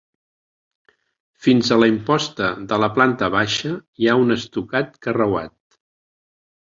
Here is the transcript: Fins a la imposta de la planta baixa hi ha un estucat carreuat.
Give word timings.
Fins 1.47 1.67
a 1.75 1.75
la 1.83 1.89
imposta 1.91 2.47
de 2.71 2.79
la 2.83 2.89
planta 2.95 3.29
baixa 3.35 3.73
hi 4.01 4.09
ha 4.09 4.15
un 4.23 4.37
estucat 4.37 4.97
carreuat. 5.07 5.55